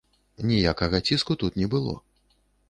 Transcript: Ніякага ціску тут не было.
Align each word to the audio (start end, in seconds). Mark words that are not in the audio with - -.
Ніякага 0.51 1.01
ціску 1.09 1.37
тут 1.45 1.61
не 1.61 1.67
было. 1.75 1.93